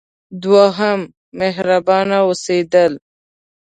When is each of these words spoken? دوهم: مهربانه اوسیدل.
دوهم: 0.43 0.99
مهربانه 1.39 2.17
اوسیدل. 2.27 2.91